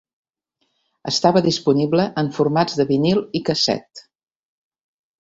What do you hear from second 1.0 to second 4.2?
Estava disponible en formats de vinil i casset.